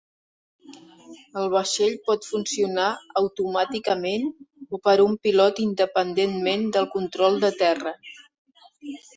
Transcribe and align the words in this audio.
El 1.41 1.49
vaixell 1.55 1.91
pot 2.07 2.25
funcionar 2.29 2.87
automàticament, 3.21 4.25
o 4.77 4.81
per 4.89 4.97
un 5.07 5.13
pilot 5.29 5.63
independentment 5.67 6.67
del 6.79 6.91
control 6.99 7.41
de 7.47 7.55
terra. 7.65 7.97